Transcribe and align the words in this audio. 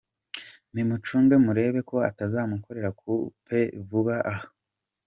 Nimucunge 0.73 1.35
murebe 1.45 1.79
ko 1.89 1.95
atazamukorera 2.09 2.89
coup 2.99 3.45
vuba 3.89 4.15
aha. 4.31 4.45